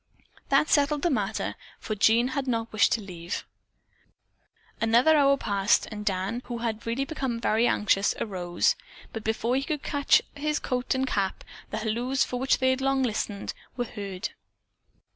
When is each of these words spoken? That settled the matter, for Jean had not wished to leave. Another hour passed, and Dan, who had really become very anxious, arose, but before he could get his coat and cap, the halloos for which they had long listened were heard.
That 0.49 0.67
settled 0.67 1.03
the 1.03 1.11
matter, 1.11 1.53
for 1.79 1.93
Jean 1.93 2.29
had 2.29 2.47
not 2.47 2.73
wished 2.73 2.91
to 2.93 3.01
leave. 3.01 3.45
Another 4.81 5.15
hour 5.15 5.37
passed, 5.37 5.85
and 5.91 6.03
Dan, 6.03 6.41
who 6.45 6.57
had 6.57 6.87
really 6.87 7.05
become 7.05 7.39
very 7.39 7.67
anxious, 7.67 8.15
arose, 8.19 8.75
but 9.13 9.23
before 9.23 9.55
he 9.55 9.61
could 9.63 9.83
get 9.83 10.21
his 10.33 10.57
coat 10.57 10.95
and 10.95 11.05
cap, 11.05 11.43
the 11.69 11.77
halloos 11.77 12.23
for 12.23 12.39
which 12.39 12.57
they 12.57 12.71
had 12.71 12.81
long 12.81 13.03
listened 13.03 13.53
were 13.77 13.85
heard. 13.85 14.29